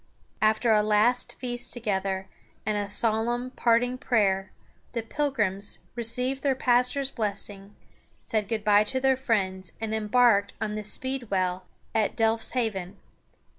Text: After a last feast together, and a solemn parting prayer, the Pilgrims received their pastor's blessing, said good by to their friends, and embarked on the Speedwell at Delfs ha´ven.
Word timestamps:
After 0.41 0.71
a 0.71 0.81
last 0.81 1.35
feast 1.35 1.73
together, 1.73 2.27
and 2.65 2.75
a 2.75 2.87
solemn 2.87 3.51
parting 3.51 3.99
prayer, 3.99 4.51
the 4.93 5.03
Pilgrims 5.03 5.77
received 5.93 6.41
their 6.41 6.55
pastor's 6.55 7.11
blessing, 7.11 7.75
said 8.19 8.47
good 8.47 8.63
by 8.63 8.83
to 8.85 8.99
their 8.99 9.15
friends, 9.15 9.73
and 9.79 9.93
embarked 9.93 10.53
on 10.59 10.73
the 10.73 10.81
Speedwell 10.81 11.65
at 11.93 12.15
Delfs 12.17 12.53
ha´ven. 12.53 12.95